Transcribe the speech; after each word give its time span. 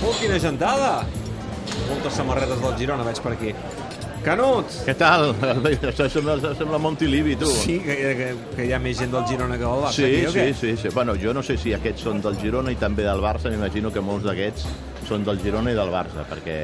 Oh, 0.00 0.14
quina 0.18 0.38
gentada! 0.40 0.92
Moltes 1.88 2.16
samarretes 2.16 2.60
del 2.62 2.76
Girona 2.78 3.04
veig 3.06 3.20
per 3.22 3.32
aquí. 3.36 3.54
Canut! 4.24 4.68
Què 4.84 4.94
tal? 5.00 5.30
Això 5.90 6.06
sembla, 6.12 6.36
sembla 6.56 6.80
Montilivi, 6.82 7.36
tu. 7.40 7.48
Sí, 7.62 7.78
que, 7.84 7.96
que, 8.18 8.28
que 8.56 8.66
hi 8.68 8.74
ha 8.76 8.80
més 8.82 8.98
gent 9.00 9.12
del 9.14 9.24
Girona 9.28 9.56
que 9.56 9.64
del 9.64 9.84
Barça. 9.86 9.96
Sí, 9.96 10.24
aquí, 10.26 10.32
sí, 10.34 10.54
sí, 10.60 10.74
sí. 10.82 10.92
Bueno, 10.94 11.16
jo 11.20 11.32
no 11.36 11.44
sé 11.46 11.56
si 11.60 11.72
aquests 11.76 12.04
són 12.08 12.20
del 12.24 12.36
Girona 12.40 12.74
i 12.74 12.78
també 12.80 13.06
del 13.06 13.22
Barça, 13.24 13.52
m'imagino 13.52 13.92
que 13.94 14.04
molts 14.04 14.28
d'aquests 14.28 14.66
són 15.08 15.24
del 15.26 15.40
Girona 15.40 15.72
i 15.72 15.78
del 15.78 15.92
Barça, 15.92 16.26
perquè 16.28 16.58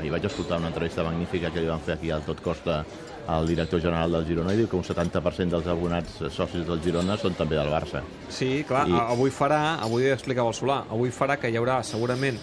ahir 0.00 0.12
vaig 0.14 0.24
escoltar 0.26 0.58
una 0.62 0.72
entrevista 0.72 1.04
magnífica 1.06 1.52
que 1.52 1.60
li 1.62 1.68
van 1.70 1.84
fer 1.84 1.98
aquí 1.98 2.10
al 2.10 2.24
Tot 2.26 2.40
Costa 2.42 2.80
al 3.28 3.46
director 3.46 3.80
general 3.80 4.10
del 4.12 4.24
Girona 4.26 4.52
i 4.52 4.56
diu 4.56 4.68
que 4.68 4.76
un 4.76 4.82
70% 4.82 5.50
dels 5.50 5.66
abonats 5.70 6.16
socis 6.34 6.66
del 6.66 6.80
Girona 6.82 7.16
són 7.16 7.34
també 7.38 7.54
del 7.56 7.68
Barça. 7.70 8.02
Sí, 8.28 8.64
clar, 8.66 8.88
I- 8.88 8.92
avui 9.12 9.30
farà, 9.30 9.78
avui 9.80 10.08
explicava 10.10 10.48
el 10.48 10.54
Solà, 10.58 10.82
avui 10.90 11.10
farà 11.10 11.36
que 11.38 11.48
hi 11.50 11.56
haurà 11.56 11.82
segurament 11.82 12.38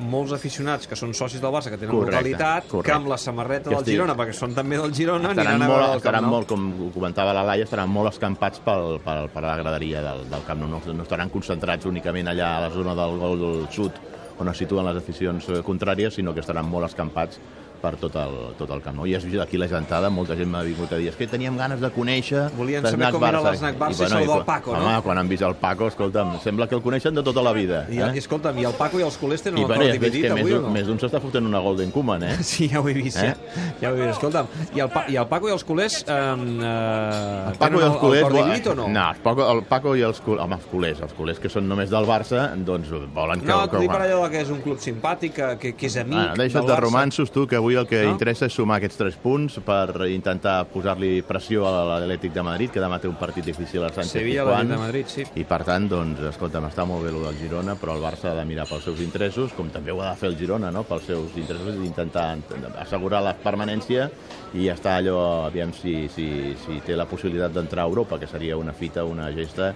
molts 0.00 0.32
aficionats 0.32 0.88
que 0.88 0.96
són 0.96 1.12
socis 1.14 1.38
del 1.40 1.52
Barça, 1.52 1.68
que 1.70 1.76
tenen 1.76 1.92
Correcte, 1.94 2.16
localitat, 2.16 2.66
correcte. 2.66 2.86
que 2.90 2.96
amb 2.96 3.06
la 3.08 3.18
samarreta 3.18 3.68
Que 3.68 3.76
del 3.76 3.84
estic- 3.84 3.92
Girona, 3.92 4.16
perquè 4.16 4.32
són 4.32 4.54
també 4.54 4.78
del 4.78 4.92
Girona, 4.94 5.30
estaran 5.30 5.52
aniran 5.52 5.62
a 5.62 5.68
molt, 5.68 5.80
veure 5.82 5.94
el 5.94 6.02
Camp 6.02 6.22
Nou. 6.22 6.30
molt, 6.30 6.48
com 6.48 6.90
comentava 6.94 7.34
la 7.34 7.42
Laia, 7.44 7.64
estaran 7.64 7.90
molt 7.90 8.08
escampats 8.10 8.58
pel, 8.60 8.98
pel, 9.04 9.28
per 9.28 9.42
la 9.42 9.56
graderia 9.56 10.00
del, 10.02 10.24
del 10.30 10.42
Camp 10.46 10.60
Nou. 10.60 10.68
No, 10.70 10.80
no 10.94 11.02
estaran 11.02 11.28
concentrats 11.28 11.84
únicament 11.86 12.26
allà 12.28 12.56
a 12.56 12.60
la 12.62 12.70
zona 12.70 12.94
del 12.94 13.18
gol 13.18 13.38
del 13.38 13.68
sud, 13.70 13.92
on 14.40 14.48
es 14.48 14.56
situen 14.56 14.84
les 14.86 14.96
aficions 14.96 15.46
eh, 15.50 15.62
contràries, 15.62 16.14
sinó 16.14 16.32
que 16.34 16.40
estaran 16.40 16.64
molt 16.66 16.86
escampats 16.86 17.38
per 17.82 17.96
tot 17.98 18.14
el, 18.16 18.36
tot 18.58 18.70
el 18.70 18.80
Camp 18.84 18.96
Nou. 18.96 19.06
I 19.10 19.16
has 19.18 19.24
vist 19.26 19.40
aquí 19.42 19.58
la 19.58 19.66
gentada, 19.68 20.08
molta 20.10 20.36
gent 20.38 20.48
m'ha 20.52 20.62
vingut 20.62 20.92
a 20.94 21.00
dir 21.00 21.10
que 21.18 21.26
teníem 21.26 21.56
ganes 21.58 21.80
de 21.82 21.90
conèixer 21.90 22.44
Volien 22.56 22.86
saber 22.86 23.10
com 23.12 23.24
era 23.26 23.40
Barça." 23.42 23.52
l'Snac 23.56 23.76
Barça 23.80 23.92
i 23.92 24.04
bueno, 24.04 24.14
sou 24.14 24.18
del 24.20 24.28
quan- 24.28 24.46
Paco, 24.46 24.76
no? 24.76 24.86
Home, 24.86 25.02
quan 25.02 25.18
han 25.18 25.28
vist 25.28 25.42
el 25.42 25.56
Paco, 25.56 25.88
escolta'm, 25.90 26.38
sembla 26.44 26.68
que 26.68 26.76
el 26.78 26.82
coneixen 26.82 27.14
de 27.14 27.22
tota 27.22 27.42
la 27.42 27.52
vida. 27.52 27.84
I, 27.90 27.98
eh? 27.98 28.10
i 28.14 28.18
escolta'm, 28.22 28.58
i 28.58 28.64
el 28.64 28.72
Paco 28.78 29.00
i 29.00 29.02
els 29.02 29.16
culers 29.18 29.42
tenen 29.42 29.58
I, 29.58 29.62
el 29.62 29.66
bueno, 29.68 29.82
cor 29.82 29.90
és 29.90 29.98
dividit 30.00 30.22
que 30.28 30.32
més 30.34 30.40
avui 30.46 30.52
o 30.54 30.60
no? 30.62 30.70
més 30.70 30.86
d'un 30.86 30.98
s'està 31.02 31.20
fotent 31.20 31.46
una 31.46 31.58
Golden 31.60 31.90
Koeman, 31.90 32.22
eh? 32.22 32.36
Sí, 32.52 32.68
ja 32.68 32.80
ho 32.80 32.88
he 32.88 32.94
vist, 32.94 33.18
Eh? 33.18 33.34
ja. 33.34 33.66
ja 33.80 33.90
ho 33.92 33.96
he 33.96 34.06
vist. 34.06 34.16
Escolta'm, 34.16 34.46
i 34.76 34.80
el, 34.80 34.88
pa 34.94 35.04
i 35.08 35.16
el 35.16 35.26
Paco 35.26 35.48
i 35.48 35.52
els 35.52 35.64
culers 35.64 36.04
eh, 36.06 36.12
eh, 36.12 37.50
El 37.52 37.56
Paco 37.58 37.80
i 37.80 37.84
els 37.84 37.96
culers... 37.98 38.22
el 38.22 38.28
cor 38.28 38.32
vo- 38.32 38.44
dividit 38.44 38.66
o 38.68 38.74
no? 38.78 38.88
No, 38.88 39.10
el 39.10 39.20
Paco, 39.24 39.46
el 39.52 39.62
Paco 39.68 39.96
i 39.96 40.02
els, 40.06 40.20
cul- 40.24 40.38
home, 40.40 40.56
els 40.60 40.66
culers, 40.70 41.00
els 41.02 41.12
culers 41.18 41.38
que 41.42 41.50
són 41.52 41.68
només 41.68 41.90
del 41.90 42.06
Barça, 42.08 42.46
doncs 42.56 42.90
volen 43.14 43.40
que... 43.42 43.50
No, 43.50 43.60
que 43.66 43.74
t'ho 43.76 43.82
dic 43.84 43.90
per 43.92 44.02
allò 44.06 44.28
que 44.30 44.40
és 44.44 44.50
un 44.52 44.60
club 44.64 44.78
simpàtic, 44.82 45.34
que, 45.58 45.72
que, 45.76 45.86
és 45.86 45.96
amic 46.02 46.18
Bueno, 46.18 46.36
deixa't 46.38 46.66
de 46.68 46.76
romansos, 46.80 47.30
tu, 47.34 47.46
que 47.50 47.56
avui 47.58 47.71
el 47.80 47.86
que 47.86 48.02
No? 48.04 48.12
interessa 48.12 48.46
és 48.46 48.52
sumar 48.52 48.76
aquests 48.78 48.98
tres 48.98 49.16
punts 49.16 49.58
per 49.64 50.06
intentar 50.08 50.66
posar-li 50.72 51.22
pressió 51.22 51.66
a 51.66 51.84
l'Atlètic 51.88 52.32
de 52.32 52.42
Madrid, 52.42 52.70
que 52.70 52.80
demà 52.80 53.00
té 53.00 53.08
un 53.08 53.16
partit 53.16 53.44
difícil 53.44 53.82
al 53.82 53.92
Sánchez 53.92 54.12
Sevilla, 54.12 54.44
Pizjuán. 54.44 54.68
de 54.68 54.76
Madrid, 54.76 55.06
sí. 55.06 55.24
I 55.34 55.44
per 55.44 55.62
tant, 55.64 55.88
doncs, 55.88 56.20
escolta'm, 56.32 56.66
està 56.68 56.86
molt 56.86 57.04
bé 57.04 57.10
el 57.10 57.22
del 57.22 57.38
Girona, 57.38 57.74
però 57.76 57.96
el 57.96 58.02
Barça 58.02 58.30
ha 58.32 58.34
de 58.34 58.44
mirar 58.44 58.66
pels 58.68 58.84
seus 58.84 59.00
interessos, 59.00 59.52
com 59.52 59.70
també 59.70 59.92
ho 59.92 60.02
ha 60.02 60.10
de 60.10 60.16
fer 60.16 60.28
el 60.28 60.38
Girona, 60.38 60.70
no?, 60.70 60.84
pels 60.84 61.04
seus 61.04 61.36
interessos, 61.36 61.76
i 61.76 61.86
intentar 61.86 62.36
assegurar 62.78 63.22
la 63.22 63.34
permanència 63.34 64.10
i 64.54 64.68
està 64.68 64.96
allò, 64.98 65.46
aviam 65.46 65.72
si, 65.72 66.08
si, 66.12 66.54
si 66.66 66.80
té 66.84 66.96
la 66.96 67.06
possibilitat 67.06 67.52
d'entrar 67.52 67.84
a 67.84 67.88
Europa, 67.88 68.18
que 68.18 68.26
seria 68.26 68.56
una 68.56 68.72
fita, 68.72 69.04
una 69.04 69.30
gesta 69.32 69.72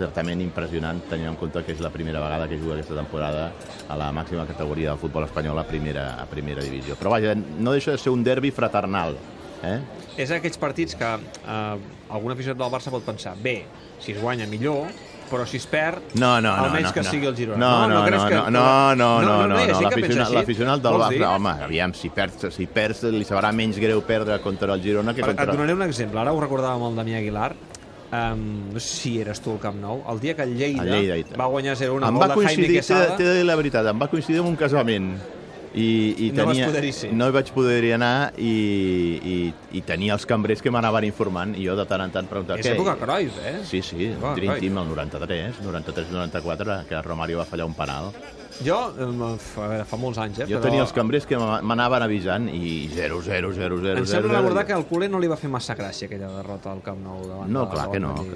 certament 0.00 0.40
impressionant, 0.40 1.00
tenint 1.10 1.28
en 1.28 1.36
compte 1.36 1.62
que 1.66 1.74
és 1.74 1.80
la 1.84 1.90
primera 1.92 2.22
vegada 2.22 2.48
que 2.48 2.58
juga 2.58 2.74
aquesta 2.78 2.96
temporada 2.96 3.50
a 3.88 3.96
la 4.00 4.10
màxima 4.16 4.46
categoria 4.48 4.90
del 4.90 5.00
futbol 5.02 5.26
espanyol 5.26 5.58
a 5.60 5.64
primera, 5.68 6.14
a 6.22 6.26
primera 6.30 6.62
divisió. 6.64 6.96
Però 6.96 7.12
vaja, 7.12 7.34
no 7.58 7.72
deixa 7.72 7.92
de 7.92 7.98
ser 7.98 8.10
un 8.12 8.24
derbi 8.24 8.50
fraternal, 8.50 9.16
eh? 9.64 9.78
És 10.20 10.30
aquells 10.34 10.58
partits 10.60 10.96
que 10.98 11.06
eh, 11.16 11.76
algun 12.10 12.32
aficionat 12.34 12.58
del 12.60 12.72
Barça 12.72 12.90
pot 12.92 13.04
pensar 13.06 13.36
bé, 13.40 13.62
si 14.00 14.12
es 14.12 14.20
guanya 14.20 14.46
millor, 14.50 14.90
però 15.30 15.44
si 15.46 15.60
es 15.60 15.66
perd, 15.70 16.16
No, 16.18 16.40
no, 16.40 16.50
no. 16.56 16.64
almenys 16.66 16.88
no, 16.88 16.92
que 16.94 17.02
no. 17.04 17.10
sigui 17.10 17.26
el 17.30 17.36
Girona. 17.38 17.58
No, 17.60 17.88
no, 17.88 18.00
no, 18.00 18.10
no, 18.10 18.26
que- 18.26 18.34
no, 18.34 18.50
no, 18.50 18.94
no, 18.96 19.10
no, 19.22 19.46
no, 19.46 19.58
no, 19.62 19.90
pensa 19.94 20.28
l'aficionat 20.34 20.82
del? 20.82 20.98
Barça, 20.98 21.28
home, 21.36 21.52
aviam, 21.68 21.94
si 21.94 22.10
perds, 22.10 22.48
si 22.56 22.66
perds 22.66 23.04
li 23.14 23.24
sabrà 23.24 23.52
menys 23.54 23.78
greu 23.78 24.02
perdre 24.02 24.40
contra 24.42 24.74
el 24.74 24.82
Girona 24.82 25.14
que 25.14 25.22
Et 25.22 25.26
contra... 25.30 25.46
donaré 25.52 25.72
un 25.78 25.82
exemple. 25.86 26.18
Ara 26.20 26.32
ho 26.34 26.40
recordàvem 26.42 26.88
el 26.90 26.98
Damià 26.98 27.20
Aguilar. 27.22 27.52
Um, 28.10 28.72
no 28.74 28.80
sé 28.82 28.88
si 28.90 29.10
eres 29.22 29.38
tu 29.38 29.52
al 29.52 29.60
Camp 29.62 29.76
Nou. 29.78 30.00
El 30.10 30.18
dia 30.18 30.34
que 30.34 30.42
el 30.42 30.56
Lleida, 30.58 30.82
El 30.82 31.06
Lleida, 31.06 31.36
va 31.38 31.46
guanyar 31.46 31.76
0-1 31.78 32.08
em 32.08 32.16
gol 32.18 32.24
va 32.24 32.34
de 32.34 32.46
Jaime 32.48 32.66
Quesada... 32.74 33.14
t'he 33.16 33.22
de 33.28 33.36
dir 33.36 33.44
la 33.46 33.54
veritat, 33.54 33.86
em 33.86 34.00
va 34.02 34.08
coincidir 34.10 34.40
amb 34.42 34.50
un 34.50 34.56
casament. 34.58 35.12
I, 35.74 35.86
i 36.18 36.30
No 36.34 36.46
vas 36.48 36.56
tenia, 36.56 36.66
poder-hi 36.66 36.92
ser. 36.94 37.12
No 37.14 37.28
hi 37.30 37.34
vaig 37.36 37.52
poder-hi 37.54 37.92
anar 37.94 38.32
i, 38.42 38.54
i, 39.22 39.36
i 39.78 39.82
tenia 39.86 40.16
els 40.16 40.26
cambrers 40.26 40.64
que 40.64 40.72
m'anaven 40.74 41.06
informant 41.06 41.54
i 41.54 41.68
jo 41.68 41.76
de 41.78 41.86
tant 41.86 42.02
en 42.02 42.14
tant 42.14 42.26
preguntava 42.30 42.58
És 42.58 42.66
què... 42.66 42.74
època 42.74 42.96
Cruyff, 42.98 43.38
eh? 43.46 43.56
Sí, 43.68 43.82
sí, 43.86 44.10
Dream. 44.18 44.56
Team 44.58 44.82
el 44.82 44.90
93, 44.90 45.62
93-94, 45.62 46.80
que 46.90 47.02
Romario 47.06 47.38
va 47.38 47.46
fallar 47.46 47.70
un 47.70 47.78
penal. 47.78 48.10
Jo, 48.60 48.76
fa, 49.40 49.68
fa 49.88 49.98
molts 50.00 50.18
anys, 50.20 50.42
eh? 50.42 50.46
Jo 50.50 50.58
però 50.58 50.68
tenia 50.68 50.82
els 50.84 50.92
cambrers 50.92 51.26
que 51.28 51.38
m'anaven 51.38 52.04
avisant 52.04 52.48
i 52.52 52.90
0, 52.92 53.20
0, 53.24 53.52
0, 53.56 53.78
0, 53.80 54.02
Em 54.02 54.08
sembla 54.08 54.40
recordar 54.42 54.66
que 54.68 54.74
al 54.76 54.84
culer 54.88 55.08
no 55.12 55.20
li 55.22 55.30
va 55.30 55.38
fer 55.40 55.48
massa 55.52 55.76
gràcia 55.78 56.10
aquella 56.10 56.28
derrota 56.34 56.72
al 56.74 56.82
Camp 56.84 57.00
Nou 57.04 57.22
davant 57.24 57.52
No, 57.52 57.64
clar 57.72 57.86
que 57.92 58.02
no. 58.02 58.12
El, 58.20 58.34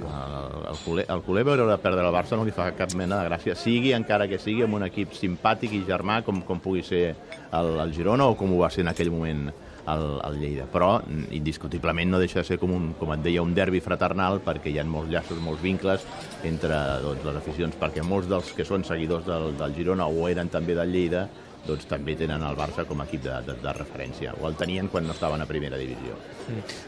el, 0.71 0.79
culer, 0.81 1.05
el 1.13 1.21
culer 1.27 1.45
veure 1.51 1.77
perdre 1.83 2.01
el 2.01 2.13
Barça 2.15 2.39
no 2.39 2.47
li 2.47 2.55
fa 2.55 2.71
cap 2.77 2.95
mena 2.97 3.21
de 3.21 3.29
gràcia. 3.29 3.57
Sigui, 3.59 3.93
encara 3.97 4.27
que 4.31 4.41
sigui, 4.41 4.65
amb 4.65 4.79
un 4.79 4.87
equip 4.87 5.13
simpàtic 5.13 5.77
i 5.77 5.83
germà, 5.85 6.21
com, 6.25 6.41
com 6.47 6.63
pugui 6.63 6.81
ser 6.85 7.05
el, 7.11 7.75
el 7.85 7.93
Girona 7.93 8.31
o 8.31 8.39
com 8.39 8.55
ho 8.55 8.63
va 8.63 8.71
ser 8.73 8.85
en 8.85 8.93
aquell 8.95 9.13
moment 9.13 9.51
el, 9.91 10.05
el 10.25 10.39
Lleida. 10.41 10.67
Però, 10.71 10.89
indiscutiblement, 11.35 12.11
no 12.11 12.21
deixa 12.21 12.41
de 12.41 12.47
ser 12.49 12.59
com, 12.61 12.73
un, 12.75 12.91
com 12.99 13.13
et 13.15 13.23
deia, 13.25 13.43
un 13.45 13.55
derbi 13.57 13.81
fraternal, 13.83 14.41
perquè 14.45 14.73
hi 14.73 14.79
ha 14.81 14.85
molts 14.89 15.11
llaços, 15.13 15.41
molts 15.43 15.63
vincles 15.63 16.05
entre 16.47 16.79
doncs, 17.05 17.25
les 17.27 17.41
aficions, 17.41 17.79
perquè 17.81 18.05
molts 18.05 18.29
dels 18.31 18.53
que 18.57 18.67
són 18.67 18.85
seguidors 18.87 19.27
del, 19.29 19.53
del 19.59 19.75
Girona 19.77 20.07
o 20.07 20.29
eren 20.31 20.51
també 20.53 20.77
del 20.77 20.93
Lleida, 20.95 21.27
doncs 21.67 21.87
també 21.89 22.15
tenen 22.15 22.43
el 22.45 22.55
Barça 22.57 22.85
com 22.85 23.01
a 23.01 23.05
equip 23.07 23.23
de, 23.23 23.35
de, 23.47 23.55
de 23.63 23.73
referència, 23.73 24.33
o 24.39 24.47
el 24.47 24.55
tenien 24.59 24.87
quan 24.91 25.05
no 25.07 25.13
estaven 25.15 25.41
a 25.41 25.47
primera 25.49 25.77
divisió. 25.81 26.13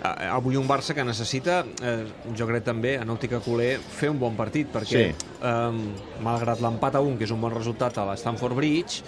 Ah, 0.04 0.36
Avui 0.36 0.56
un 0.60 0.68
Barça 0.70 0.94
que 0.94 1.04
necessita, 1.04 1.64
eh, 1.82 2.06
jo 2.38 2.46
crec 2.48 2.64
també, 2.68 2.96
en 3.02 3.10
òptica 3.10 3.40
culer, 3.42 3.78
fer 3.80 4.10
un 4.14 4.20
bon 4.20 4.36
partit, 4.38 4.70
perquè 4.74 5.08
Sí. 5.12 5.28
eh, 5.42 6.22
malgrat 6.24 6.62
l'empat 6.62 6.96
a 6.96 7.02
un, 7.02 7.18
que 7.18 7.26
és 7.26 7.32
un 7.32 7.42
bon 7.42 7.54
resultat 7.54 7.98
a 7.98 8.06
l'Stanford 8.12 8.56
Bridge, 8.56 9.04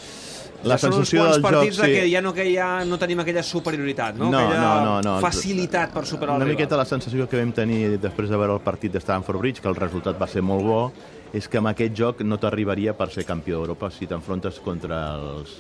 La 0.64 0.76
ja 0.76 0.90
són 0.90 0.92
uns 0.98 1.08
sensació 1.08 1.22
quants 1.22 1.36
joc, 1.38 1.44
partits 1.46 1.78
de 1.80 1.86
sí. 1.86 1.92
que 1.94 2.10
ja 2.12 2.20
no, 2.22 2.34
que 2.36 2.44
ja 2.54 2.84
no 2.84 2.98
tenim 3.00 3.22
aquella 3.22 3.44
superioritat, 3.48 4.18
no? 4.20 4.28
No, 4.30 4.40
aquella 4.42 4.60
no, 4.60 4.74
no, 4.84 4.96
no. 5.06 5.14
facilitat 5.24 5.94
per 5.94 6.04
superar 6.06 6.36
Una 6.36 6.44
el 6.44 6.52
miqueta 6.52 6.74
rival. 6.76 6.80
la 6.84 6.90
sensació 6.90 7.30
que 7.30 7.38
vam 7.40 7.54
tenir 7.56 7.98
després 7.98 8.28
de 8.30 8.36
veure 8.36 8.58
el 8.58 8.60
partit 8.60 8.92
de 8.92 9.00
Stamford 9.00 9.40
Bridge, 9.40 9.62
que 9.62 9.70
el 9.72 9.78
resultat 9.80 10.20
va 10.20 10.28
ser 10.28 10.42
molt 10.44 10.66
bo, 10.68 10.82
és 11.34 11.48
que 11.48 11.60
amb 11.60 11.70
aquest 11.72 11.94
joc 11.98 12.22
no 12.26 12.38
t'arribaria 12.42 12.96
per 12.98 13.10
ser 13.14 13.26
campió 13.28 13.60
d'Europa 13.60 13.92
si 13.94 14.08
t'enfrontes 14.10 14.60
contra 14.66 15.02
els 15.18 15.58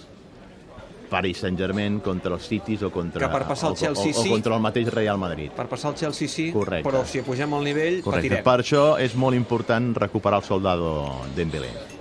Paris 1.09 1.41
Saint-Germain, 1.41 2.00
contra 2.06 2.35
els 2.35 2.46
Cities 2.47 2.84
o 2.85 2.91
contra, 2.94 3.25
Que 3.25 3.34
per 3.34 3.47
passar 3.50 3.72
el 3.72 3.78
o, 3.78 3.80
Chelsea, 3.81 4.13
o, 4.13 4.19
o 4.19 4.24
sí. 4.24 4.30
contra 4.30 4.56
el 4.56 4.62
mateix 4.62 4.91
Real 4.94 5.18
Madrid. 5.18 5.52
Per 5.57 5.66
passar 5.68 5.91
el 5.91 5.97
Chelsea 5.97 6.30
sí, 6.30 6.52
Correcte. 6.53 6.88
però 6.88 7.03
si 7.06 7.24
pugem 7.25 7.53
al 7.53 7.63
nivell, 7.66 8.02
Correcte. 8.06 8.30
patirem. 8.30 8.44
Per 8.46 8.57
això 8.62 8.84
és 9.02 9.16
molt 9.16 9.35
important 9.35 9.96
recuperar 9.97 10.44
el 10.44 10.46
soldado 10.46 10.91
Dembélé. 11.35 11.99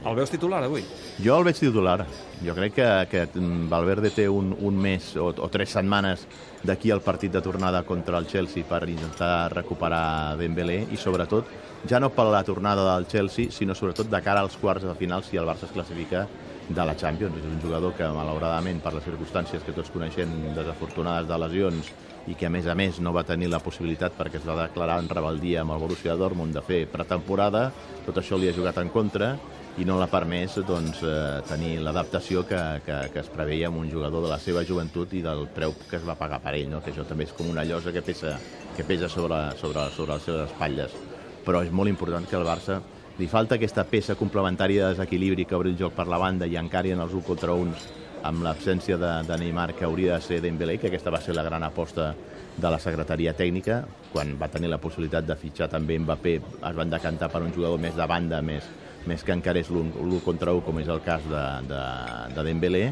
El 0.00 0.14
veus 0.16 0.30
titular 0.32 0.62
avui? 0.64 0.80
Jo 1.20 1.34
el 1.36 1.44
veig 1.44 1.58
titular. 1.60 2.06
Jo 2.40 2.54
crec 2.56 2.72
que, 2.78 2.88
que 3.10 3.24
Valverde 3.68 4.08
té 4.14 4.24
un, 4.32 4.54
un 4.56 4.78
mes 4.80 5.10
o, 5.20 5.26
o 5.28 5.48
tres 5.52 5.74
setmanes 5.76 6.22
d'aquí 6.64 6.88
al 6.90 7.02
partit 7.04 7.32
de 7.32 7.42
tornada 7.44 7.82
contra 7.84 8.16
el 8.16 8.28
Chelsea 8.28 8.64
per 8.64 8.86
intentar 8.88 9.50
recuperar 9.52 10.38
Dembélé 10.40 10.86
i 10.88 10.96
sobretot, 10.96 11.52
ja 11.88 12.00
no 12.00 12.08
per 12.16 12.30
la 12.32 12.40
tornada 12.48 12.86
del 12.94 13.08
Chelsea, 13.12 13.52
sinó 13.52 13.76
sobretot 13.76 14.08
de 14.08 14.22
cara 14.24 14.40
als 14.40 14.56
quarts 14.56 14.88
de 14.88 14.96
final 14.96 15.24
si 15.24 15.36
el 15.36 15.48
Barça 15.48 15.68
es 15.68 15.76
classifica 15.76 16.26
de 16.74 16.86
la 16.86 16.96
Champions. 16.96 17.36
És 17.38 17.46
un 17.48 17.60
jugador 17.62 17.94
que, 17.98 18.06
malauradament, 18.14 18.80
per 18.82 18.94
les 18.94 19.06
circumstàncies 19.06 19.64
que 19.66 19.74
tots 19.76 19.90
coneixem 19.92 20.32
desafortunades 20.56 21.28
de 21.28 21.38
lesions 21.44 21.92
i 22.30 22.36
que, 22.36 22.46
a 22.46 22.52
més 22.52 22.66
a 22.70 22.76
més, 22.78 23.00
no 23.02 23.14
va 23.16 23.26
tenir 23.26 23.48
la 23.50 23.62
possibilitat 23.62 24.16
perquè 24.18 24.38
es 24.40 24.46
va 24.46 24.58
declarar 24.62 25.00
en 25.02 25.08
rebeldia 25.10 25.64
amb 25.64 25.74
el 25.74 25.82
Borussia 25.82 26.16
Dortmund 26.18 26.54
de 26.54 26.62
fer 26.64 26.84
pretemporada, 26.92 27.70
tot 28.06 28.20
això 28.20 28.38
li 28.38 28.50
ha 28.50 28.56
jugat 28.56 28.78
en 28.82 28.92
contra 28.92 29.34
i 29.78 29.86
no 29.86 29.96
l'ha 30.00 30.08
permès 30.10 30.58
doncs, 30.66 31.00
eh, 31.06 31.40
tenir 31.48 31.78
l'adaptació 31.80 32.42
que, 32.46 32.60
que, 32.84 32.96
que 33.14 33.22
es 33.22 33.30
preveia 33.32 33.70
amb 33.70 33.80
un 33.80 33.90
jugador 33.90 34.26
de 34.26 34.32
la 34.32 34.40
seva 34.42 34.64
joventut 34.66 35.14
i 35.14 35.22
del 35.24 35.46
preu 35.54 35.74
que 35.88 35.96
es 35.96 36.06
va 36.06 36.18
pagar 36.18 36.40
per 36.44 36.56
ell, 36.58 36.68
no? 36.72 36.82
que 36.84 36.92
això 36.92 37.06
també 37.08 37.28
és 37.28 37.34
com 37.36 37.48
una 37.48 37.64
llosa 37.64 37.94
que 37.94 38.02
pesa, 38.04 38.36
que 38.76 38.84
pesa 38.84 39.08
sobre, 39.08 39.38
sobre, 39.62 39.86
sobre 39.96 40.18
les 40.18 40.26
seves 40.26 40.50
espatlles. 40.50 40.96
Però 41.46 41.62
és 41.64 41.70
molt 41.72 41.88
important 41.88 42.26
que 42.28 42.36
el 42.36 42.44
Barça 42.44 42.80
li 43.20 43.28
falta 43.28 43.58
aquesta 43.58 43.84
peça 43.84 44.14
complementària 44.16 44.86
de 44.86 44.94
desequilibri 44.94 45.44
que 45.44 45.56
obri 45.58 45.74
el 45.74 45.78
joc 45.78 45.92
per 45.92 46.06
la 46.08 46.18
banda 46.18 46.46
i 46.48 46.56
encari 46.56 46.94
en 46.94 47.02
els 47.04 47.12
1 47.12 47.26
contra 47.26 47.52
1 47.52 47.74
amb 48.24 48.44
l'absència 48.44 48.96
de, 49.00 49.10
de 49.28 49.36
Neymar, 49.42 49.74
que 49.76 49.84
hauria 49.84 50.14
de 50.14 50.24
ser 50.24 50.38
Dembélé, 50.40 50.78
que 50.80 50.88
aquesta 50.88 51.12
va 51.12 51.20
ser 51.20 51.34
la 51.36 51.44
gran 51.44 51.64
aposta 51.64 52.14
de 52.56 52.70
la 52.72 52.78
secretaria 52.80 53.34
tècnica, 53.36 53.82
quan 54.12 54.32
va 54.40 54.48
tenir 54.52 54.70
la 54.72 54.80
possibilitat 54.80 55.28
de 55.28 55.36
fitxar 55.36 55.68
també 55.72 55.98
Mbappé, 56.00 56.34
es 56.40 56.76
van 56.80 56.92
decantar 56.92 57.28
per 57.32 57.42
un 57.44 57.52
jugador 57.52 57.80
més 57.80 57.96
de 57.96 58.08
banda, 58.08 58.40
més, 58.44 58.66
més 59.08 59.24
que 59.24 59.36
encara 59.36 59.60
és 59.60 59.68
l'1 59.72 60.20
contra 60.24 60.56
1, 60.56 60.64
com 60.64 60.80
és 60.80 60.88
el 60.88 61.04
cas 61.04 61.24
de, 61.28 61.44
de, 61.68 61.84
de 62.36 62.46
Dembélé, 62.48 62.84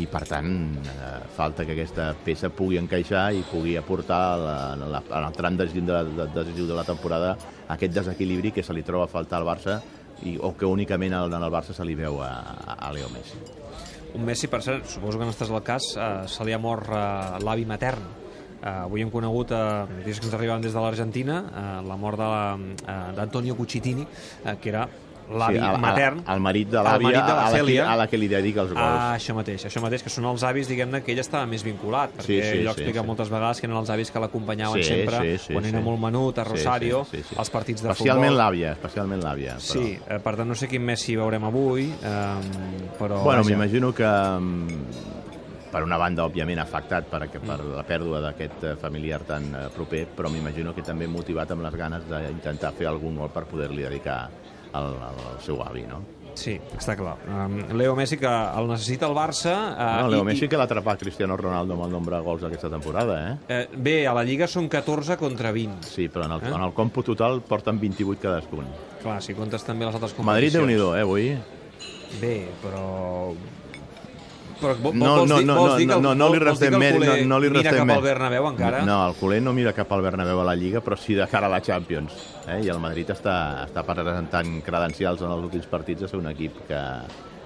i 0.00 0.06
per 0.10 0.24
tant 0.26 0.48
eh, 0.74 1.10
falta 1.36 1.64
que 1.66 1.74
aquesta 1.76 2.08
peça 2.26 2.50
pugui 2.50 2.78
encaixar 2.80 3.28
i 3.36 3.44
pugui 3.46 3.76
aportar 3.78 4.22
la, 4.40 4.56
la, 4.80 5.02
en 5.06 5.26
el 5.28 5.36
tram 5.36 5.58
decisiu 5.58 5.84
de, 5.86 6.00
de, 6.16 6.26
decisiu 6.34 6.66
de 6.70 6.78
la 6.78 6.86
temporada 6.86 7.36
aquest 7.70 7.94
desequilibri 7.94 8.50
que 8.54 8.64
se 8.66 8.74
li 8.74 8.82
troba 8.82 9.06
a 9.06 9.12
faltar 9.12 9.40
al 9.40 9.46
Barça 9.46 9.78
i, 10.22 10.36
o 10.40 10.54
que 10.58 10.66
únicament 10.66 11.14
en 11.20 11.38
el 11.38 11.52
Barça 11.52 11.76
se 11.76 11.86
li 11.86 11.94
veu 11.98 12.20
a, 12.22 12.32
a 12.74 12.90
Leo 12.94 13.10
Messi. 13.12 13.38
Un 14.14 14.22
Messi, 14.26 14.46
per 14.46 14.62
cert, 14.62 14.86
suposo 14.86 15.18
que 15.18 15.26
no 15.26 15.34
estàs 15.34 15.50
al 15.50 15.62
cas, 15.66 15.88
eh, 15.98 16.10
se 16.30 16.44
li 16.46 16.54
ha 16.54 16.60
mort 16.62 16.86
eh, 16.86 17.40
l'avi 17.42 17.66
matern. 17.66 18.04
Eh, 18.60 18.70
avui 18.70 19.02
hem 19.02 19.10
conegut, 19.10 19.50
eh, 19.50 20.02
dies 20.06 20.20
que 20.20 20.28
ens 20.30 20.36
arribaven 20.38 20.62
des 20.62 20.72
de 20.72 20.84
l'Argentina, 20.84 21.40
eh, 21.50 21.80
la 21.88 21.96
mort 21.98 22.22
de 22.22 22.28
la, 22.30 23.10
d'Antonio 23.16 23.56
Cucitini, 23.58 24.06
eh, 24.06 24.54
que 24.62 24.70
era 24.70 24.86
l'avi 25.30 25.56
el, 25.56 25.78
matern. 25.80 26.18
El, 26.26 26.34
el 26.34 26.40
marit 26.44 26.68
de 26.68 26.82
l'àvia 26.84 27.06
marit 27.08 27.20
de 27.24 27.32
la 27.32 27.46
a, 27.46 27.50
la 27.50 27.56
Cèlia. 27.58 27.86
a 27.92 27.96
la 27.96 28.06
que 28.10 28.18
li 28.20 28.28
dedica 28.28 28.60
els 28.64 28.72
gols. 28.74 28.82
Ah, 28.84 29.14
això 29.16 29.34
mateix, 29.34 29.64
això 29.70 29.80
mateix, 29.80 30.02
que 30.04 30.10
són 30.12 30.26
els 30.28 30.42
avis, 30.44 30.68
diguem-ne, 30.68 31.00
que 31.02 31.12
ell 31.14 31.22
estava 31.22 31.46
més 31.46 31.64
vinculat, 31.64 32.12
perquè 32.18 32.26
Sí, 32.26 32.36
sí, 32.42 32.58
ell 32.60 32.68
ho 32.68 32.74
sí, 32.74 32.80
explica 32.82 33.00
sí. 33.00 33.06
moltes 33.06 33.30
vegades 33.32 33.60
que 33.60 33.66
eren 33.66 33.78
els 33.80 33.90
avis 33.90 34.10
que 34.12 34.20
l'acompanyaven 34.20 34.82
Sí, 34.82 34.88
sempre, 34.90 35.22
sí, 35.24 35.38
sí, 35.46 35.52
quan 35.56 35.64
era 35.70 35.78
sí. 35.80 35.84
molt 35.84 36.00
menut, 36.04 36.38
a 36.38 36.44
Sí, 36.44 36.50
Rosario, 36.50 37.04
sí, 37.10 37.16
sí, 37.22 37.28
sí. 37.30 37.36
als 37.38 37.50
partits 37.50 37.82
de 37.82 37.90
Especialment 37.94 38.30
futbol. 38.34 38.42
l'àvia, 38.44 38.72
especialment 38.76 39.22
l'àvia. 39.24 39.56
Però... 39.56 39.72
Sí, 39.72 39.98
eh, 40.06 40.20
per 40.20 40.36
tant, 40.36 40.48
no 40.48 40.54
sé 40.54 40.68
quin 40.68 40.84
Messi 40.84 41.16
veurem 41.16 41.44
avui, 41.44 41.88
eh, 41.88 42.92
però... 42.98 43.22
Bueno, 43.24 43.44
m'imagino 43.48 43.92
que 43.94 44.04
mm, 44.06 45.12
per 45.74 45.82
una 45.82 45.96
banda, 45.98 46.22
òbviament, 46.28 46.60
afectat 46.62 47.08
per, 47.10 47.26
per 47.34 47.56
la 47.66 47.82
pèrdua 47.82 48.20
d'aquest 48.22 48.62
eh, 48.62 48.74
familiar 48.78 49.24
tan 49.26 49.48
eh, 49.54 49.64
proper, 49.74 50.04
però 50.14 50.28
m'imagino 50.30 50.70
que 50.76 50.84
també 50.86 51.08
motivat 51.10 51.50
amb 51.50 51.64
les 51.66 51.74
ganes 51.74 52.04
d'intentar 52.06 52.70
fer 52.78 52.86
algun 52.86 53.16
gol 53.18 53.32
per 53.34 53.42
poder-li 53.50 53.82
dedicar 53.82 54.20
al, 54.74 54.92
al, 55.08 55.22
al 55.32 55.40
seu 55.44 55.62
avi, 55.64 55.86
no? 55.88 56.02
Sí, 56.34 56.56
està 56.74 56.96
clar. 56.98 57.12
Um, 57.30 57.60
Leo 57.78 57.94
Messi, 57.94 58.16
que 58.18 58.26
el 58.26 58.66
necessita 58.66 59.06
el 59.06 59.14
Barça... 59.14 59.52
Uh, 59.70 60.02
no 60.02 60.08
Leo 60.10 60.24
Messi 60.26 60.48
que 60.50 60.58
l'ha 60.58 60.66
atrapat 60.66 60.98
Cristiano 61.04 61.36
Ronaldo 61.38 61.76
amb 61.76 61.86
el 61.86 61.92
nombre 61.94 62.16
de 62.18 62.26
gols 62.26 62.42
aquesta 62.48 62.70
temporada, 62.72 63.18
eh? 63.30 63.36
Eh, 63.54 63.60
bé, 63.76 63.94
a 64.10 64.14
la 64.18 64.24
Lliga 64.26 64.48
són 64.50 64.66
14 64.68 65.14
contra 65.20 65.52
20. 65.54 65.86
Sí, 65.86 66.08
però 66.10 66.26
en 66.26 66.34
el, 66.34 66.42
Eh? 66.42 66.50
en 66.50 66.66
el 66.66 66.74
còmput 66.74 67.06
total 67.12 67.38
porten 67.46 67.78
28 67.78 68.20
cadascun. 68.26 68.66
Clar, 69.04 69.20
si 69.22 69.36
comptes 69.38 69.62
també 69.62 69.86
les 69.86 69.94
altres 69.94 70.16
Madrid, 70.18 70.50
competicions. 70.50 70.58
déu 70.58 70.66
nhi 70.66 70.98
eh, 70.98 71.04
avui? 71.06 71.28
Bé, 72.20 72.36
però... 72.62 72.84
Però 74.60 74.74
vo- 74.78 74.92
No, 74.94 75.16
vols 75.18 75.28
no, 75.30 75.38
dir, 75.38 75.46
no, 75.46 75.54
vols 75.56 75.76
dir 75.78 75.86
que 75.88 75.92
no, 75.92 75.96
el- 75.96 76.02
no, 76.02 76.14
no 76.14 76.28
li 76.32 76.38
vols 76.38 76.60
dir 76.60 76.70
que 76.70 76.76
restem 76.76 76.78
mèrit, 76.80 77.22
no, 77.24 77.28
no 77.34 77.40
li 77.40 77.50
mira 77.50 77.70
cap 77.74 77.90
al. 77.90 78.02
Bernabéu 78.02 78.46
encara? 78.48 78.82
No, 78.84 78.98
el 79.08 79.14
culer 79.18 79.42
no 79.42 79.52
mira 79.52 79.72
cap 79.72 79.92
al 79.92 80.02
Bernabéu 80.02 80.40
a 80.40 80.44
la 80.44 80.54
Lliga, 80.56 80.80
però 80.80 80.96
sí 80.96 81.14
de 81.14 81.26
cara 81.28 81.46
a 81.46 81.50
la 81.50 81.60
Champions. 81.60 82.12
Eh? 82.48 82.60
I 82.64 82.68
el 82.70 82.78
Madrid 82.80 83.10
està, 83.10 83.64
està 83.66 83.82
presentant 83.84 84.60
credencials 84.62 85.22
en 85.22 85.30
els 85.34 85.44
últims 85.50 85.66
partits 85.66 86.00
de 86.02 86.08
ser 86.08 86.18
un 86.18 86.28
equip 86.30 86.66
que, 86.68 86.80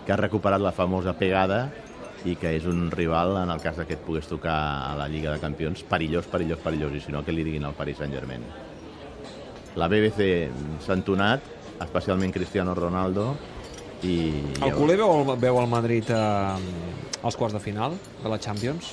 que 0.07 0.13
ha 0.13 0.17
recuperat 0.17 0.61
la 0.61 0.73
famosa 0.73 1.13
pegada 1.17 1.71
i 2.27 2.35
que 2.37 2.51
és 2.57 2.65
un 2.67 2.91
rival, 2.91 3.37
en 3.45 3.51
el 3.55 3.61
cas 3.63 3.77
que 3.87 3.95
et 3.95 4.01
pogués 4.05 4.27
tocar 4.27 4.91
a 4.91 4.97
la 4.99 5.07
Lliga 5.09 5.31
de 5.33 5.39
Campions, 5.39 5.85
perillós, 5.87 6.27
perillós, 6.27 6.59
perillós, 6.59 6.93
i 6.93 7.01
si 7.01 7.13
no, 7.13 7.23
que 7.25 7.31
li 7.33 7.45
diguin 7.47 7.65
al 7.65 7.75
Paris 7.79 7.99
Saint-Germain. 8.03 8.43
La 9.79 9.87
BBC 9.87 10.49
s'ha 10.85 10.97
entonat, 10.99 11.41
especialment 11.81 12.33
Cristiano 12.35 12.75
Ronaldo, 12.75 13.37
i... 14.03 14.17
El 14.62 14.75
culer 14.77 14.99
veu 15.00 15.12
el, 15.12 15.37
veu 15.41 15.61
el 15.61 15.71
Madrid 15.71 16.11
eh, 16.15 17.23
als 17.23 17.37
quarts 17.37 17.56
de 17.56 17.62
final 17.62 17.97
de 18.23 18.29
la 18.29 18.39
Champions? 18.39 18.93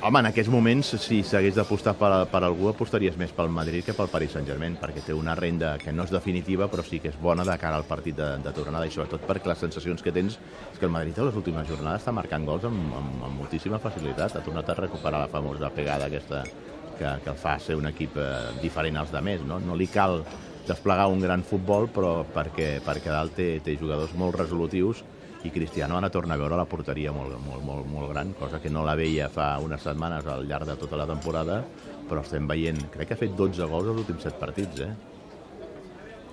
Home, 0.00 0.22
en 0.22 0.30
aquests 0.30 0.48
moments, 0.48 0.94
si 1.02 1.18
s'hagués 1.28 1.58
d'apostar 1.58 1.92
per, 2.00 2.08
per 2.32 2.40
algú, 2.46 2.70
apostaries 2.70 3.18
més 3.20 3.34
pel 3.36 3.50
Madrid 3.52 3.84
que 3.84 3.92
pel 3.92 4.08
Paris 4.08 4.32
Saint-Germain, 4.32 4.78
perquè 4.80 5.02
té 5.04 5.12
una 5.12 5.34
renda 5.36 5.74
que 5.82 5.92
no 5.92 6.06
és 6.08 6.14
definitiva, 6.14 6.70
però 6.72 6.80
sí 6.86 7.02
que 7.04 7.10
és 7.12 7.18
bona 7.20 7.44
de 7.44 7.56
cara 7.60 7.76
al 7.76 7.84
partit 7.84 8.16
de, 8.16 8.30
de 8.40 8.52
tornada, 8.56 8.86
i 8.88 8.94
sobretot 8.94 9.26
perquè 9.28 9.50
les 9.50 9.60
sensacions 9.60 10.00
que 10.00 10.14
tens 10.16 10.38
és 10.40 10.78
que 10.78 10.88
el 10.88 10.94
Madrid 10.94 11.20
a 11.20 11.26
les 11.28 11.36
últimes 11.36 11.68
jornades 11.68 12.00
està 12.00 12.16
marcant 12.16 12.48
gols 12.48 12.64
amb, 12.64 12.80
amb, 12.96 13.26
amb 13.28 13.42
moltíssima 13.42 13.82
facilitat. 13.82 14.38
Ha 14.38 14.46
tornat 14.46 14.72
a 14.72 14.78
recuperar 14.80 15.20
la 15.20 15.28
famosa 15.28 15.68
pegada 15.68 16.08
aquesta 16.08 16.46
que, 16.48 17.12
que 17.20 17.34
el 17.34 17.36
fa 17.44 17.58
ser 17.60 17.76
un 17.76 17.92
equip 17.92 18.16
eh, 18.16 18.30
diferent 18.64 19.02
als 19.02 19.12
de 19.12 19.20
més. 19.20 19.44
No? 19.44 19.60
no 19.60 19.76
li 19.76 19.90
cal 19.92 20.22
desplegar 20.70 21.08
un 21.10 21.22
gran 21.22 21.42
futbol, 21.46 21.88
però 21.92 22.20
perquè, 22.34 22.78
perquè 22.84 23.10
dalt 23.12 23.36
té, 23.36 23.48
té 23.64 23.76
jugadors 23.80 24.14
molt 24.18 24.38
resolutius 24.38 25.04
i 25.44 25.50
Cristiano 25.50 25.96
ara 25.96 26.10
torna 26.12 26.36
a 26.36 26.40
veure 26.40 26.56
la 26.58 26.66
porteria 26.68 27.12
molt, 27.16 27.38
molt, 27.40 27.62
molt, 27.64 27.86
molt 27.88 28.10
gran, 28.12 28.34
cosa 28.38 28.60
que 28.60 28.72
no 28.72 28.84
la 28.84 28.96
veia 28.98 29.30
fa 29.32 29.54
unes 29.64 29.82
setmanes 29.86 30.26
al 30.28 30.44
llarg 30.48 30.68
de 30.68 30.76
tota 30.80 30.98
la 31.00 31.08
temporada, 31.08 31.62
però 32.10 32.24
estem 32.24 32.48
veient, 32.50 32.82
crec 32.92 33.08
que 33.08 33.16
ha 33.16 33.22
fet 33.22 33.32
12 33.38 33.70
gols 33.70 33.88
als 33.88 34.04
últims 34.04 34.28
7 34.28 34.42
partits, 34.42 34.84
eh? 34.84 34.92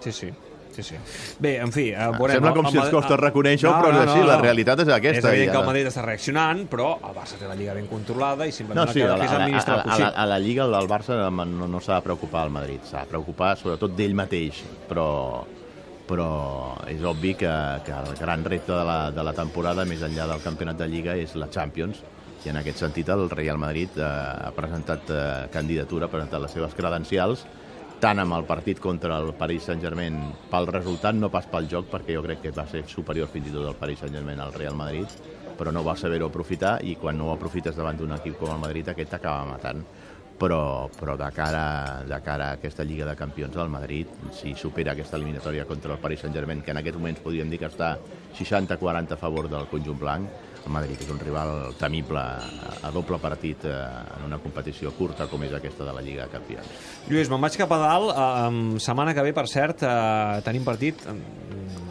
Sí, 0.04 0.12
sí. 0.12 0.34
Sí, 0.78 0.84
sí. 0.86 0.96
Bé, 1.42 1.56
en 1.58 1.72
fi, 1.74 1.88
eh, 1.90 2.08
veurem... 2.14 2.36
Sembla 2.38 2.52
com 2.54 2.68
el- 2.68 2.72
si 2.72 2.78
el 2.78 2.84
Madrid- 2.84 2.94
costa 3.00 3.18
reconèixer-ho, 3.18 3.72
però 3.82 3.90
és 3.96 4.02
així, 4.04 4.26
la 4.30 4.36
realitat 4.44 4.84
és 4.84 4.92
aquesta, 4.94 5.24
És 5.24 5.26
evident 5.32 5.50
i 5.50 5.52
que 5.56 5.58
el 5.64 5.66
Madrid 5.72 5.88
està 5.90 6.04
reaccionant, 6.06 6.62
però 6.70 6.92
el 7.02 7.16
Barça 7.18 7.40
té 7.42 7.48
la 7.50 7.56
Lliga 7.58 7.74
ben 7.74 7.88
controlada 7.90 8.46
i 8.46 8.52
simplement 8.54 8.84
No, 8.84 8.92
el 8.92 8.94
sí, 8.94 9.02
que 9.02 9.08
a 9.08 9.16
la, 9.16 9.18
fer 9.18 9.26
és 9.26 9.32
a, 9.32 9.36
a, 9.36 9.42
administrar 9.42 9.76
el 9.76 9.82
a, 9.82 9.86
la, 9.88 9.92
possible. 9.92 10.12
a 10.22 10.26
la 10.30 10.40
Lliga 10.46 10.64
el 10.70 10.88
Barça 10.94 11.18
no, 11.32 11.68
no 11.74 11.82
s'ha 11.82 11.96
de 11.98 12.06
preocupar 12.12 12.44
al 12.46 12.52
Madrid, 12.54 12.86
s'ha 12.86 13.02
de 13.08 13.10
preocupar 13.16 13.56
sobretot 13.58 13.96
d'ell 13.98 14.14
mateix, 14.22 14.62
però, 14.88 15.08
però 16.08 16.30
és 16.88 17.02
obvi 17.04 17.34
que, 17.36 17.50
que 17.84 17.92
el 17.98 18.14
gran 18.20 18.46
repte 18.46 18.72
de 18.72 18.84
la, 18.86 19.00
de 19.12 19.24
la 19.26 19.34
temporada, 19.34 19.84
més 19.90 20.06
enllà 20.06 20.28
del 20.30 20.44
campionat 20.46 20.78
de 20.78 20.88
Lliga, 20.88 21.16
és 21.18 21.34
la 21.36 21.50
Champions, 21.50 22.04
i 22.46 22.52
en 22.54 22.62
aquest 22.62 22.78
sentit 22.86 23.10
el 23.10 23.26
Real 23.34 23.58
Madrid 23.60 23.98
eh, 23.98 24.06
ha 24.06 24.52
presentat 24.56 25.10
eh, 25.10 25.48
candidatura, 25.52 26.06
ha 26.06 26.14
presentat 26.14 26.40
les 26.46 26.54
seves 26.54 26.78
credencials, 26.78 27.48
tant 28.00 28.20
amb 28.22 28.36
el 28.38 28.46
partit 28.46 28.80
contra 28.80 29.18
el 29.18 29.32
Paris 29.38 29.66
Saint-Germain 29.70 30.18
pel 30.52 30.68
resultat, 30.70 31.16
no 31.18 31.32
pas 31.34 31.48
pel 31.50 31.66
joc, 31.70 31.88
perquè 31.90 32.14
jo 32.14 32.22
crec 32.26 32.44
que 32.44 32.52
va 32.54 32.68
ser 32.70 32.84
superior 32.90 33.30
fins 33.34 33.50
i 33.50 33.54
tot 33.56 33.66
el 33.66 33.80
Paris 33.80 34.04
Saint-Germain 34.04 34.42
al 34.44 34.54
Real 34.54 34.78
Madrid, 34.78 35.16
però 35.58 35.74
no 35.74 35.84
va 35.86 35.98
saber-ho 35.98 36.30
aprofitar 36.30 36.78
i 36.86 36.94
quan 37.02 37.18
no 37.18 37.30
ho 37.30 37.34
aprofites 37.34 37.76
davant 37.76 37.98
d'un 37.98 38.14
equip 38.20 38.38
com 38.38 38.54
el 38.54 38.62
Madrid 38.62 38.94
aquest 38.94 39.16
t'acaba 39.16 39.48
matant. 39.50 39.82
Però, 40.38 40.86
però 40.94 41.16
de, 41.18 41.32
cara, 41.34 42.04
de 42.06 42.18
cara 42.22 42.52
a 42.52 42.58
aquesta 42.60 42.84
Lliga 42.86 43.08
de 43.08 43.16
Campions 43.18 43.56
el 43.58 43.72
Madrid, 43.74 44.12
si 44.38 44.54
supera 44.54 44.94
aquesta 44.94 45.18
eliminatòria 45.18 45.66
contra 45.66 45.96
el 45.96 46.04
Paris 46.04 46.22
Saint-Germain, 46.22 46.62
que 46.62 46.76
en 46.76 46.78
aquests 46.84 47.00
moments 47.00 47.24
podríem 47.24 47.50
dir 47.50 47.58
que 47.64 47.72
està 47.72 47.96
60-40 48.38 49.16
a 49.16 49.18
favor 49.18 49.50
del 49.50 49.66
conjunt 49.72 49.98
blanc, 49.98 50.30
el 50.68 50.74
Madrid 50.76 51.02
és 51.02 51.12
un 51.14 51.20
rival 51.22 51.74
temible 51.80 52.22
a, 52.22 52.92
doble 52.94 53.20
partit 53.24 53.66
eh, 53.68 53.74
en 54.18 54.28
una 54.28 54.40
competició 54.44 54.92
curta 54.98 55.30
com 55.32 55.44
és 55.48 55.56
aquesta 55.56 55.88
de 55.88 55.96
la 55.96 56.04
Lliga 56.04 56.28
de 56.28 56.36
Campions. 56.36 56.88
Lluís, 57.08 57.32
me'n 57.32 57.44
vaig 57.44 57.58
cap 57.60 57.74
a 57.74 57.82
dalt. 57.84 58.14
Eh, 58.14 58.80
setmana 58.84 59.16
que 59.16 59.26
ve, 59.26 59.36
per 59.38 59.48
cert, 59.52 59.88
eh, 59.88 60.42
tenim 60.48 60.68
partit... 60.68 61.08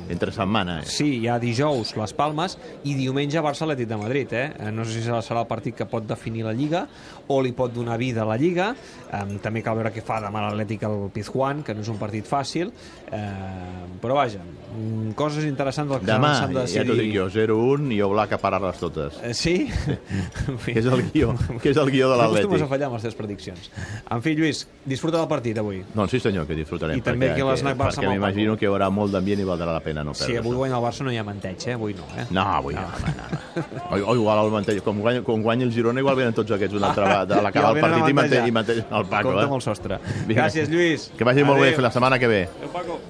Entre 0.09 0.31
setmana, 0.33 0.81
eh? 0.81 0.87
Sí, 0.87 1.19
hi 1.21 1.27
ha 1.29 1.39
dijous 1.43 1.95
Les 1.97 2.13
Palmes 2.15 2.57
i 2.85 2.95
diumenge 2.95 3.41
Barça 3.43 3.65
Atlètic 3.67 3.89
de 3.91 3.97
Madrid. 3.97 4.33
Eh? 4.33 4.45
Eh, 4.59 4.71
No 4.73 4.85
sé 4.85 5.01
si 5.01 5.09
serà 5.09 5.41
el 5.41 5.47
partit 5.51 5.75
que 5.75 5.87
pot 5.87 6.07
definir 6.07 6.45
la 6.45 6.53
Lliga 6.53 6.87
o 7.29 7.41
li 7.43 7.51
pot 7.53 7.73
donar 7.75 7.99
vida 7.99 8.23
a 8.23 8.27
la 8.29 8.37
Lliga. 8.37 8.69
Eh, 9.13 9.39
també 9.43 9.63
cal 9.63 9.77
veure 9.77 9.93
què 9.93 10.03
fa 10.03 10.21
demà 10.23 10.45
l'Atlètic 10.47 10.85
al 10.87 11.11
Pizjuán, 11.13 11.63
que 11.67 11.75
no 11.75 11.81
és 11.83 11.89
un 11.89 11.99
partit 11.99 12.27
fàcil. 12.27 12.71
Eh, 13.11 13.99
però 14.01 14.15
vaja, 14.15 14.41
mm, 14.43 15.13
coses 15.19 15.45
interessants 15.45 15.91
del 15.91 16.01
que 16.01 16.07
Demà, 16.07 16.35
s'han 16.41 16.53
de 16.55 16.67
ja 16.67 16.85
t'ho 16.85 16.95
decidir. 16.95 17.03
dic 17.03 17.15
jo, 17.17 17.29
0-1 17.31 17.93
i 17.93 18.01
Oblak 18.03 18.33
a 18.33 18.39
parar-les 18.39 18.79
totes. 18.79 19.19
Eh, 19.23 19.35
sí? 19.35 19.67
Que 20.67 20.79
és 20.81 20.87
el 20.87 21.03
guió, 21.11 21.35
que 21.63 21.71
és 21.71 21.77
el 21.77 21.91
guió 21.91 22.11
de 22.11 22.17
No 22.17 22.23
acostumes 22.25 22.61
a 22.63 22.65
l'Atlètic. 22.65 22.69
fallar 22.69 22.87
amb 22.87 22.95
les 22.95 23.03
teves 23.03 23.15
prediccions. 23.19 23.71
En 24.11 24.23
fi, 24.23 24.35
Lluís, 24.37 24.67
disfruta 24.85 25.19
del 25.19 25.29
partit 25.29 25.59
avui. 25.59 25.83
Doncs 25.95 26.11
sí 26.11 26.21
senyor, 26.21 26.47
que 26.47 26.55
disfrutarem. 26.59 26.99
I 26.99 27.03
també 27.03 27.31
aquí 27.31 27.41
a 27.41 27.45
l'Snack 27.53 27.79
Barça 27.79 28.03
Perquè 28.03 28.11
m'imagino 28.13 28.57
que 28.57 28.67
hi 28.67 28.69
haurà 28.69 28.91
molt 28.91 29.13
d'ambient 29.13 29.41
i 29.41 29.45
valdrà 29.49 29.73
la 29.73 29.81
pena 29.81 29.96
no 30.05 30.13
perdre 30.13 30.27
Si 30.33 30.37
avui 30.37 30.57
guanya 30.57 30.77
el 30.77 30.85
Barça 30.85 31.05
no 31.07 31.13
hi 31.13 31.19
ha 31.21 31.25
manteig, 31.25 31.67
eh? 31.69 31.75
Avui 31.79 31.95
no, 31.95 32.07
eh? 32.17 32.27
No, 32.31 32.45
avui 32.59 32.75
no, 32.75 32.83
home, 32.83 33.15
no. 33.17 33.65
O, 33.91 34.01
o 34.13 34.17
igual 34.17 34.45
el 34.45 34.53
mantell, 34.53 34.83
com 34.85 35.01
guanya, 35.01 35.23
com 35.27 35.43
guanya 35.43 35.65
el 35.65 35.73
Girona, 35.73 36.03
igual 36.03 36.17
venen 36.17 36.37
tots 36.37 36.57
aquests 36.57 36.77
una 36.77 36.91
altra 36.93 37.05
vegada, 37.11 37.39
a 37.41 37.47
l'acabar 37.47 37.75
el 37.75 37.85
partit 37.85 38.11
i 38.11 38.19
mantejar. 38.21 38.49
i 38.49 38.57
mantell 38.59 38.83
el 38.85 39.07
Paco. 39.07 39.31
Compte 39.31 39.43
eh? 39.43 39.49
amb 39.49 39.59
el 39.59 39.65
sostre. 39.65 40.01
Vinga. 40.27 40.41
Gràcies, 40.43 40.73
Lluís. 40.73 41.11
Que 41.17 41.29
vagi 41.29 41.47
molt 41.47 41.63
bé, 41.63 41.73
fins 41.77 41.89
la 41.89 41.95
setmana 41.95 42.21
que 42.23 42.33
ve. 42.33 42.43
Adéu, 42.57 42.73
Paco. 42.75 43.01